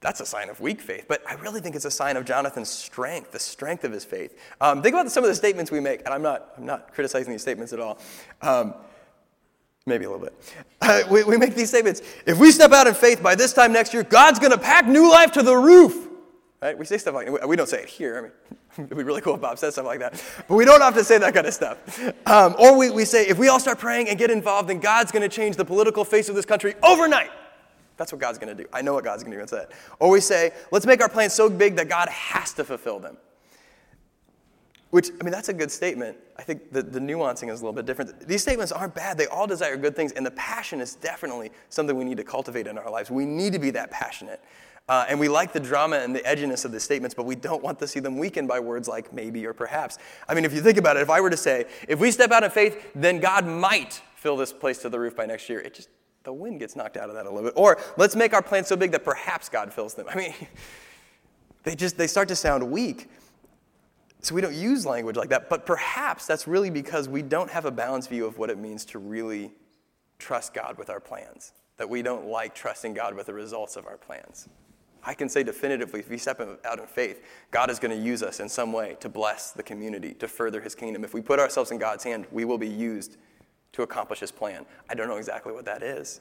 [0.00, 2.70] that's a sign of weak faith, but I really think it's a sign of Jonathan's
[2.70, 4.38] strength, the strength of his faith.
[4.62, 7.32] Um, think about some of the statements we make, and I'm not, I'm not criticizing
[7.32, 7.98] these statements at all.
[8.40, 8.74] Um,
[9.86, 10.34] maybe a little bit.
[10.82, 12.02] Uh, we, we make these statements.
[12.26, 14.86] If we step out in faith by this time next year, God's going to pack
[14.86, 16.06] new life to the roof.
[16.62, 16.78] Right?
[16.78, 17.48] We say stuff like that.
[17.48, 18.18] we don't say it here.
[18.18, 18.32] I mean,
[18.86, 20.22] it'd be really cool if Bob said stuff like that.
[20.46, 21.98] But we don't have to say that kind of stuff.
[22.26, 25.10] Um, or we, we say, if we all start praying and get involved, then God's
[25.10, 27.30] going to change the political face of this country overnight.
[27.96, 28.68] That's what God's going to do.
[28.72, 29.46] I know what God's going to do.
[29.46, 29.76] That's it.
[29.98, 33.16] Or we say, let's make our plans so big that God has to fulfill them.
[34.90, 36.16] Which, I mean, that's a good statement.
[36.36, 38.26] I think the, the nuancing is a little bit different.
[38.26, 39.18] These statements aren't bad.
[39.18, 42.66] They all desire good things, and the passion is definitely something we need to cultivate
[42.66, 43.10] in our lives.
[43.10, 44.40] We need to be that passionate.
[44.88, 47.62] Uh, and we like the drama and the edginess of the statements, but we don't
[47.62, 49.98] want to see them weakened by words like maybe or perhaps.
[50.28, 52.30] I mean, if you think about it, if I were to say, if we step
[52.30, 55.58] out in faith, then God might fill this place to the roof by next year,
[55.58, 55.88] it just
[56.22, 57.54] the wind gets knocked out of that a little bit.
[57.56, 60.06] Or let's make our plans so big that perhaps God fills them.
[60.08, 60.34] I mean,
[61.64, 63.08] they just they start to sound weak.
[64.26, 65.48] So we don't use language like that.
[65.48, 68.84] But perhaps that's really because we don't have a balanced view of what it means
[68.86, 69.52] to really
[70.18, 71.52] trust God with our plans.
[71.76, 74.48] That we don't like trusting God with the results of our plans.
[75.04, 78.24] I can say definitively, if we step out in faith, God is going to use
[78.24, 81.04] us in some way to bless the community, to further his kingdom.
[81.04, 83.18] If we put ourselves in God's hand, we will be used
[83.74, 84.66] to accomplish his plan.
[84.90, 86.20] I don't know exactly what that is.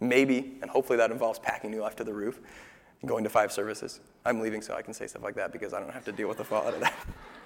[0.00, 2.42] Maybe, and hopefully that involves packing New Life to the roof,
[3.00, 4.00] and going to five services.
[4.26, 6.28] I'm leaving so I can say stuff like that because I don't have to deal
[6.28, 6.94] with the fallout of that.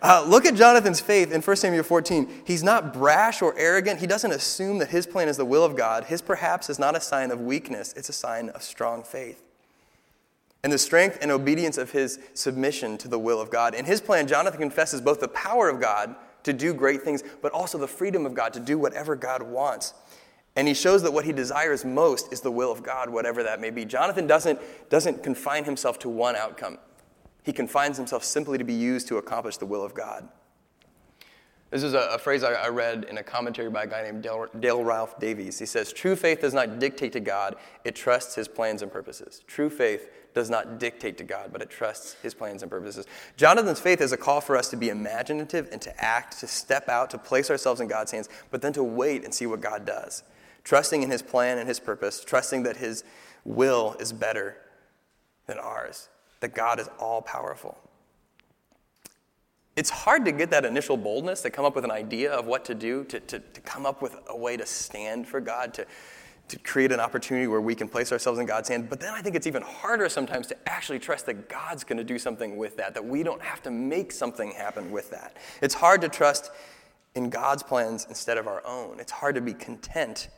[0.00, 2.42] Uh, look at Jonathan's faith in 1 Samuel 14.
[2.44, 4.00] He's not brash or arrogant.
[4.00, 6.04] He doesn't assume that his plan is the will of God.
[6.04, 9.42] His perhaps is not a sign of weakness, it's a sign of strong faith.
[10.62, 13.74] And the strength and obedience of his submission to the will of God.
[13.74, 17.52] In his plan, Jonathan confesses both the power of God to do great things, but
[17.52, 19.94] also the freedom of God to do whatever God wants.
[20.56, 23.60] And he shows that what he desires most is the will of God, whatever that
[23.60, 23.84] may be.
[23.84, 24.58] Jonathan doesn't,
[24.90, 26.78] doesn't confine himself to one outcome,
[27.48, 30.28] he confines himself simply to be used to accomplish the will of God.
[31.70, 34.22] This is a, a phrase I, I, read in a commentary by a guy named
[34.22, 35.58] Dale, Dale Ralph Davis.
[35.58, 37.56] He says, True faith does not dictate to God,
[37.86, 39.42] it trusts his plans and purposes.
[39.46, 43.06] True faith does not dictate to God, but it trusts his plans and purposes.
[43.38, 46.86] Jonathan's faith is a call for us to be imaginative and to act, to step
[46.90, 49.86] out, to place ourselves in God's hands, but then to wait and see what God
[49.86, 50.22] does.
[50.64, 53.04] Trusting in his plan and his purpose, trusting that his
[53.46, 54.58] will is better
[55.46, 57.76] than ours, that God is all powerful.
[59.76, 62.64] It's hard to get that initial boldness to come up with an idea of what
[62.64, 65.86] to do, to, to, to come up with a way to stand for God, to,
[66.48, 68.90] to create an opportunity where we can place ourselves in God's hand.
[68.90, 72.04] But then I think it's even harder sometimes to actually trust that God's going to
[72.04, 75.36] do something with that, that we don't have to make something happen with that.
[75.62, 76.50] It's hard to trust
[77.14, 78.98] in God's plans instead of our own.
[78.98, 80.28] It's hard to be content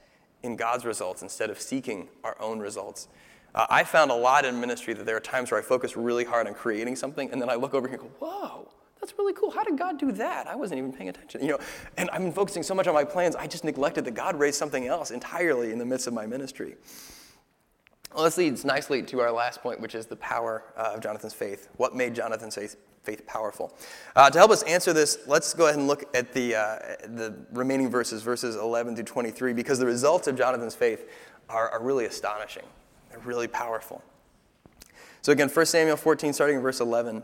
[0.43, 3.09] in God's results instead of seeking our own results.
[3.55, 6.25] Uh, I found a lot in ministry that there are times where I focus really
[6.25, 8.69] hard on creating something, and then I look over here and go, whoa
[9.01, 9.51] that's really cool.
[9.51, 10.47] How did God do that?
[10.47, 11.43] I wasn't even paying attention.
[11.43, 11.59] You know,
[11.97, 14.59] and I've been focusing so much on my plans, I just neglected that God raised
[14.59, 16.77] something else entirely in the midst of my ministry.
[18.15, 21.33] Well, this leads nicely to our last point, which is the power uh, of Jonathan's
[21.33, 21.69] faith.
[21.77, 23.77] What made Jonathan's faith, faith powerful?
[24.17, 27.35] Uh, to help us answer this, let's go ahead and look at the, uh, the
[27.53, 31.09] remaining verses, verses 11 through 23, because the results of Jonathan's faith
[31.49, 32.65] are, are really astonishing.
[33.11, 34.03] They're really powerful.
[35.23, 37.23] So, again, 1 Samuel 14, starting in verse 11.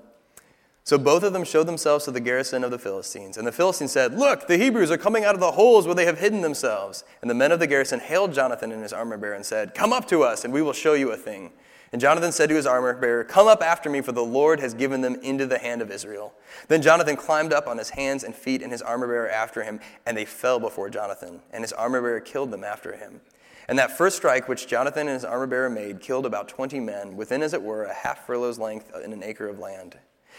[0.87, 3.37] So both of them showed themselves to the garrison of the Philistines.
[3.37, 6.05] And the Philistines said, Look, the Hebrews are coming out of the holes where they
[6.05, 7.03] have hidden themselves.
[7.21, 9.93] And the men of the garrison hailed Jonathan and his armor bearer and said, Come
[9.93, 11.51] up to us, and we will show you a thing.
[11.91, 14.75] And Jonathan said to his armor bearer, Come up after me, for the Lord has
[14.75, 16.35] given them into the hand of Israel.
[16.69, 19.81] Then Jonathan climbed up on his hands and feet, and his armor bearer after him,
[20.07, 21.41] and they fell before Jonathan.
[21.53, 23.23] And his armor bearer killed them after him.
[23.69, 27.17] And that first strike which Jonathan and his armor bearer made killed about twenty men,
[27.17, 29.99] within, as it were, a half furlong's length in an acre of land.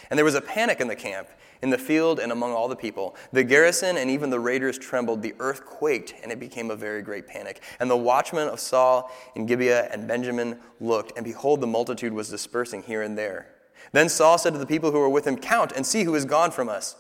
[0.10, 1.28] And there was a panic in the camp,
[1.62, 3.16] in the field, and among all the people.
[3.34, 5.22] The garrison and even the raiders trembled.
[5.22, 7.62] The earth quaked, and it became a very great panic.
[7.80, 12.30] And the watchmen of Saul in Gibeah and Benjamin looked, and behold, the multitude was
[12.30, 13.48] dispersing here and there.
[13.92, 16.26] Then Saul said to the people who were with him, Count and see who is
[16.26, 16.96] gone from us.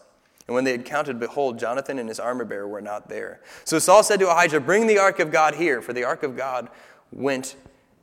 [0.48, 3.42] And when they had counted, behold, Jonathan and his armor bearer were not there.
[3.66, 6.38] So Saul said to Ahijah, Bring the ark of God here, for the ark of
[6.38, 6.70] God
[7.12, 7.56] went.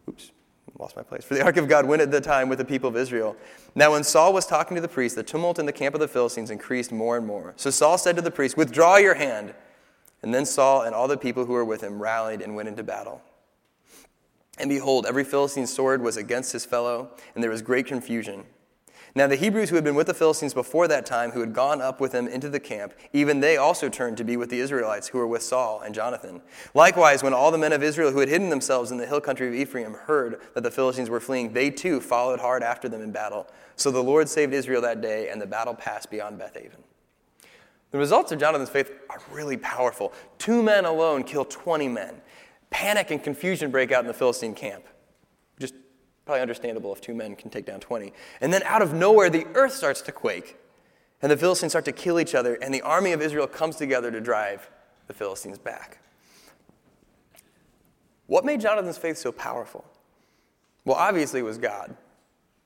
[0.09, 0.31] Oops
[0.79, 1.25] lost my place.
[1.25, 3.37] For the ark of God went at the time with the people of Israel.
[3.75, 6.09] Now, when Saul was talking to the priest, the tumult in the camp of the
[6.09, 7.55] Philistines increased more and more.
[7.57, 9.55] So Saul said to the priest, Withdraw your hand.
[10.23, 12.83] And then Saul and all the people who were with him rallied and went into
[12.83, 13.21] battle.
[14.59, 18.45] And behold, every Philistine's sword was against his fellow, and there was great confusion.
[19.17, 21.81] Now, the Hebrews who had been with the Philistines before that time, who had gone
[21.81, 25.07] up with them into the camp, even they also turned to be with the Israelites
[25.07, 26.43] who were with Saul and Jonathan.
[26.75, 29.47] Likewise, when all the men of Israel who had hidden themselves in the hill country
[29.47, 33.13] of Ephraim heard that the Philistines were fleeing, they too followed hard after them in
[33.13, 33.47] battle.
[33.77, 36.83] So the Lord saved Israel that day, and the battle passed beyond Bethaven.
[37.93, 40.13] The results of Jonathan's faith are really powerful.
[40.39, 42.21] Two men alone kill 20 men.
[42.71, 44.83] Panic and confusion break out in the Philistine camp.
[46.25, 48.13] Probably understandable if two men can take down 20.
[48.41, 50.57] And then out of nowhere, the earth starts to quake,
[51.21, 54.11] and the Philistines start to kill each other, and the army of Israel comes together
[54.11, 54.71] to drive
[55.07, 55.99] the Philistines back.
[58.27, 59.85] What made Jonathan's faith so powerful?
[60.85, 61.95] Well, obviously, it was God.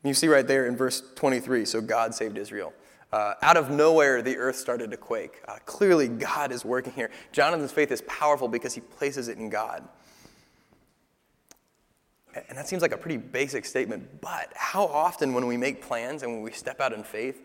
[0.04, 2.72] You see right there in verse 23 so God saved Israel.
[3.12, 5.40] Uh, out of nowhere, the earth started to quake.
[5.48, 7.10] Uh, clearly, God is working here.
[7.32, 9.88] Jonathan's faith is powerful because he places it in God.
[12.48, 16.22] And that seems like a pretty basic statement, but how often when we make plans
[16.22, 17.42] and when we step out in faith,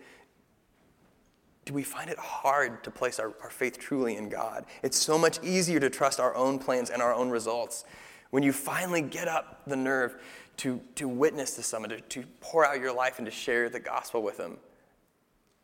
[1.66, 4.66] do we find it hard to place our, our faith truly in God?
[4.82, 7.86] It's so much easier to trust our own plans and our own results.
[8.32, 10.22] When you finally get up the nerve
[10.58, 13.80] to, to witness to someone, to, to pour out your life and to share the
[13.80, 14.58] gospel with them,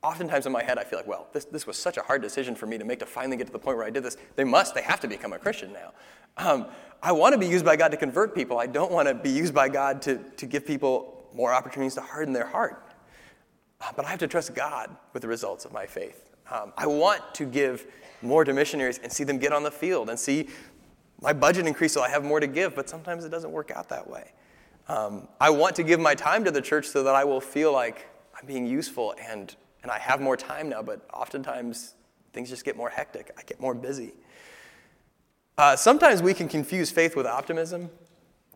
[0.04, 2.56] oftentimes in my head, I feel like, well, this, this was such a hard decision
[2.56, 4.18] for me to make to finally get to the point where I did this.
[4.36, 5.92] They must, they have to become a Christian now.
[6.38, 6.68] Um,
[7.02, 8.60] I want to be used by God to convert people.
[8.60, 12.02] I don't want to be used by God to, to give people more opportunities to
[12.02, 12.94] harden their heart.
[13.82, 16.30] Uh, but I have to trust God with the results of my faith.
[16.52, 17.86] Um, I want to give
[18.22, 20.48] more to missionaries and see them get on the field and see
[21.22, 23.90] my budget increase so I have more to give, but sometimes it doesn't work out
[23.90, 24.32] that way.
[24.88, 27.72] Um, I want to give my time to the church so that I will feel
[27.72, 28.08] like
[28.38, 31.94] I'm being useful and and I have more time now, but oftentimes
[32.34, 33.32] things just get more hectic.
[33.38, 34.14] I get more busy.
[35.58, 37.90] Uh, sometimes we can confuse faith with optimism.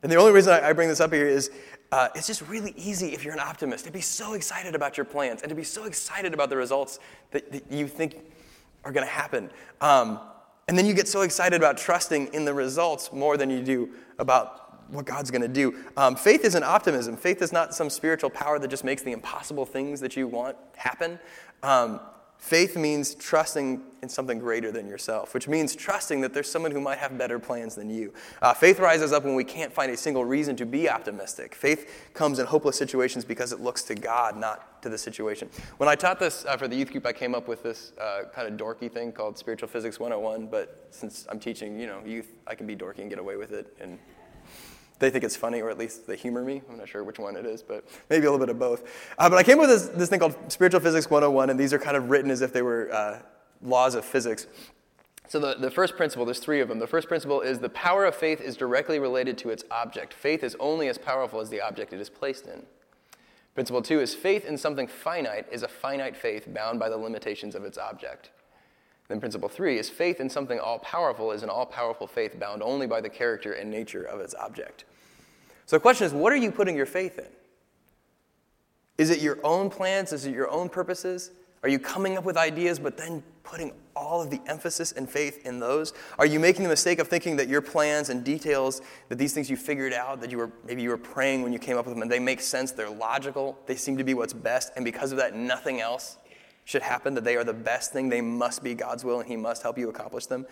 [0.03, 1.49] And the only reason I, bring this up here is
[1.91, 5.05] uh, it's just really easy if you're an optimist to be so excited about your
[5.05, 6.99] plans and to be so excited about the results
[7.31, 8.17] that, that you think
[8.83, 9.49] are going to happen.
[9.79, 10.19] Um,
[10.67, 13.89] and then you get so excited about trusting in the results more than you do
[14.17, 15.75] about what God's going to do.
[15.97, 17.17] Um, faith isn't optimism.
[17.17, 20.57] Faith is not some spiritual power that just makes the impossible things that you want
[20.75, 21.19] happen.
[21.61, 21.99] Um,
[22.43, 26.81] faith means trusting in something greater than yourself, which means trusting that there's someone who
[26.81, 28.13] might have better plans than you.
[28.41, 31.55] Uh, faith rises up when we can't find a single reason to be optimistic.
[31.55, 35.49] Faith comes in hopeless situations because it looks to God, not to the situation.
[35.77, 38.23] When I taught this uh, for the youth group, I came up with this uh,
[38.35, 40.47] kind of dorky thing called Spiritual Physics 101.
[40.47, 43.53] But since I'm teaching, you know, youth, I can be dorky and get away with
[43.53, 43.73] it.
[43.79, 43.97] And
[45.03, 46.61] they think it's funny, or at least they humor me.
[46.69, 49.11] I'm not sure which one it is, but maybe a little bit of both.
[49.17, 51.73] Uh, but I came up with this, this thing called Spiritual Physics 101, and these
[51.73, 53.19] are kind of written as if they were uh,
[53.61, 54.47] laws of physics.
[55.27, 56.79] So, the, the first principle, there's three of them.
[56.79, 60.13] The first principle is the power of faith is directly related to its object.
[60.13, 62.63] Faith is only as powerful as the object it is placed in.
[63.55, 67.55] Principle two is faith in something finite is a finite faith bound by the limitations
[67.55, 68.31] of its object.
[69.09, 72.63] Then principle three is faith in something all powerful is an all powerful faith bound
[72.63, 74.85] only by the character and nature of its object.
[75.65, 77.27] So the question is, what are you putting your faith in?
[78.97, 80.13] Is it your own plans?
[80.13, 81.31] Is it your own purposes?
[81.63, 85.45] Are you coming up with ideas but then putting all of the emphasis and faith
[85.45, 85.93] in those?
[86.19, 89.49] Are you making the mistake of thinking that your plans and details, that these things
[89.49, 91.93] you figured out, that you were maybe you were praying when you came up with
[91.93, 95.11] them and they make sense, they're logical, they seem to be what's best, and because
[95.11, 96.17] of that nothing else
[96.65, 99.37] should happen, that they are the best thing, they must be God's will, and He
[99.37, 100.45] must help you accomplish them.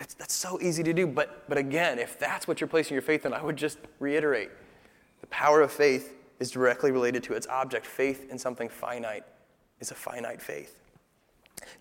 [0.00, 1.06] It's, that's so easy to do.
[1.06, 4.50] But, but again, if that's what you're placing your faith in, I would just reiterate
[5.20, 7.84] the power of faith is directly related to its object.
[7.84, 9.24] Faith in something finite
[9.80, 10.78] is a finite faith.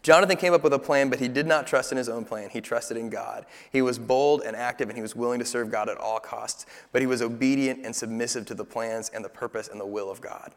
[0.02, 2.50] Jonathan came up with a plan, but he did not trust in his own plan.
[2.50, 3.46] He trusted in God.
[3.72, 6.66] He was bold and active, and he was willing to serve God at all costs,
[6.92, 10.10] but he was obedient and submissive to the plans and the purpose and the will
[10.10, 10.54] of God.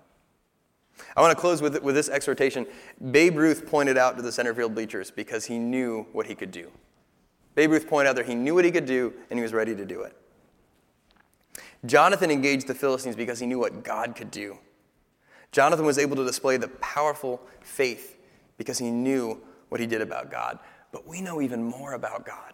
[1.16, 2.66] I want to close with, with this exhortation.
[3.10, 6.50] Babe Ruth pointed out to the center field bleachers because he knew what he could
[6.50, 6.70] do.
[7.54, 9.74] Babe Ruth pointed out that he knew what he could do and he was ready
[9.74, 10.16] to do it.
[11.86, 14.58] Jonathan engaged the Philistines because he knew what God could do.
[15.52, 18.18] Jonathan was able to display the powerful faith
[18.58, 20.58] because he knew what he did about God.
[20.92, 22.52] But we know even more about God.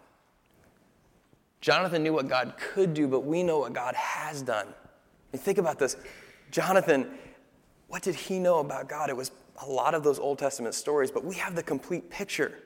[1.61, 4.69] Jonathan knew what God could do, but we know what God has done.
[5.33, 5.97] And think about this.
[6.51, 7.11] Jonathan
[7.89, 9.11] what did he know about God?
[9.11, 9.31] It was
[9.63, 12.59] a lot of those Old Testament stories, but we have the complete picture.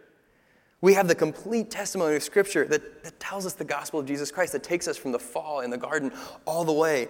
[0.82, 4.30] We have the complete testimony of Scripture that, that tells us the gospel of Jesus
[4.30, 6.10] Christ, that takes us from the fall in the garden
[6.46, 7.08] all the way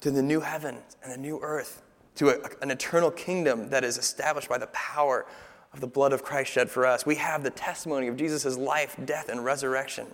[0.00, 1.82] to the new heaven and the new earth,
[2.14, 5.26] to a, an eternal kingdom that is established by the power
[5.72, 7.04] of the blood of Christ shed for us.
[7.04, 10.06] We have the testimony of Jesus' life, death, and resurrection.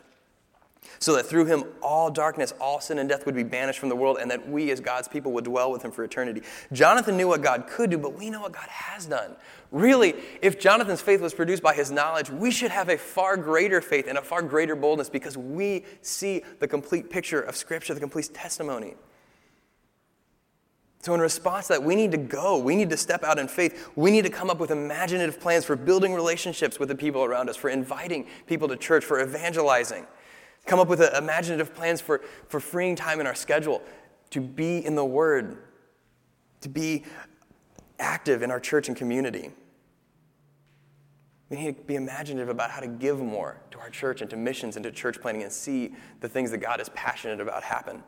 [0.99, 3.97] So that through him all darkness, all sin, and death would be banished from the
[3.97, 6.43] world, and that we as God's people would dwell with him for eternity.
[6.73, 9.37] Jonathan knew what God could do, but we know what God has done.
[9.71, 13.81] Really, if Jonathan's faith was produced by his knowledge, we should have a far greater
[13.81, 18.01] faith and a far greater boldness because we see the complete picture of Scripture, the
[18.01, 18.95] complete testimony.
[21.05, 22.57] So, in response to that, we need to go.
[22.57, 23.91] We need to step out in faith.
[23.95, 27.51] We need to come up with imaginative plans for building relationships with the people around
[27.51, 30.07] us, for inviting people to church, for evangelizing.
[30.67, 33.83] Come up with uh, imaginative plans for, for freeing time in our schedule
[34.31, 35.59] to be in the Word,
[36.63, 37.05] to be
[37.99, 39.51] active in our church and community.
[41.51, 44.37] We need to be imaginative about how to give more to our church and to
[44.37, 48.03] missions and to church planning and see the things that God is passionate about happen.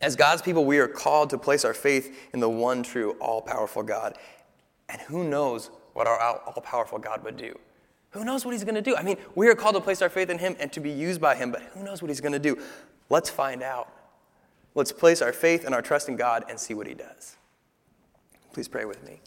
[0.00, 3.40] As God's people, we are called to place our faith in the one true, all
[3.40, 4.18] powerful God.
[4.88, 7.58] And who knows what our all powerful God would do?
[8.16, 8.96] Who knows what he's going to do?
[8.96, 11.20] I mean, we are called to place our faith in him and to be used
[11.20, 12.58] by him, but who knows what he's going to do?
[13.10, 13.92] Let's find out.
[14.74, 17.36] Let's place our faith and our trust in God and see what he does.
[18.52, 19.20] Please pray with me.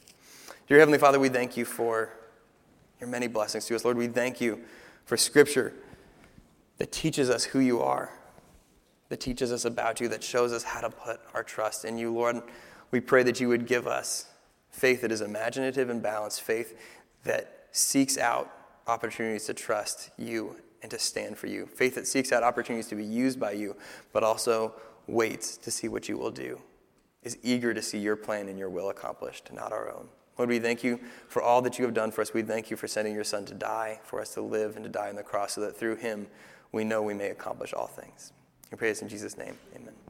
[0.67, 2.13] Dear Heavenly Father, we thank you for
[2.99, 3.85] your many blessings to us.
[3.85, 4.61] Lord, we thank you
[5.05, 5.73] for scripture
[6.77, 8.11] that teaches us who you are
[9.09, 12.13] that teaches us about you, that shows us how to put our trust in you,
[12.13, 12.41] Lord.
[12.91, 14.27] We pray that you would give us
[14.69, 16.79] faith that is imaginative and balanced, faith
[17.23, 18.51] that seeks out
[18.89, 22.95] opportunities to trust you and to stand for you, faith that seeks out opportunities to
[22.95, 23.75] be used by you,
[24.13, 24.73] but also
[25.07, 26.59] waits to see what you will do,
[27.23, 30.07] is eager to see your plan and your will accomplished, not our own.
[30.37, 32.33] Lord, we thank you for all that you have done for us.
[32.33, 34.89] We thank you for sending your Son to die, for us to live and to
[34.89, 36.27] die on the cross, so that through him
[36.71, 38.31] we know we may accomplish all things.
[38.71, 39.57] We pray this in Jesus' name.
[39.75, 40.08] Amen.